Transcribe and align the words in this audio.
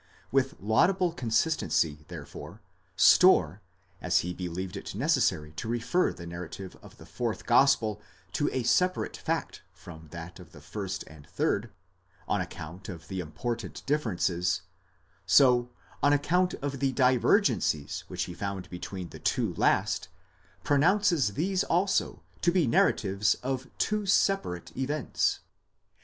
With 0.31 0.55
laudable 0.59 1.11
consistency, 1.11 2.05
therefore, 2.07 2.59
Storr, 2.95 3.61
as 4.01 4.21
he 4.21 4.33
believed 4.33 4.75
it 4.75 4.95
necessary 4.95 5.51
to 5.57 5.67
refer 5.67 6.11
the 6.11 6.25
narrative 6.25 6.75
of 6.81 6.97
the 6.97 7.05
fourth 7.05 7.45
gospel 7.45 8.01
to 8.31 8.49
a 8.51 8.63
separate 8.63 9.15
fact 9.15 9.61
from 9.71 10.07
that 10.07 10.39
of 10.39 10.53
the 10.53 10.59
first 10.59 11.03
and 11.05 11.29
third, 11.29 11.69
on 12.27 12.41
account 12.41 12.89
of 12.89 13.09
the 13.09 13.19
important 13.19 13.85
differences; 13.85 14.63
so, 15.27 15.69
on 16.01 16.13
account 16.13 16.55
of 16.63 16.79
the 16.79 16.91
divergencies 16.93 18.03
which 18.07 18.23
he 18.23 18.33
found 18.33 18.71
between 18.71 19.09
the 19.09 19.19
two 19.19 19.53
last, 19.53 20.07
pronounces 20.63 21.35
these 21.35 21.63
also 21.65 22.23
to 22.41 22.51
be 22.51 22.65
narratives 22.65 23.35
of 23.43 23.67
two 23.77 24.07
separate 24.07 24.75
events. 24.75 25.41